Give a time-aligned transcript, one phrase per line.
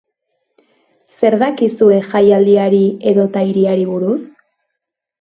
[1.15, 2.83] Zer dakizue jaialdiari
[3.15, 4.21] edota hiriari buruz?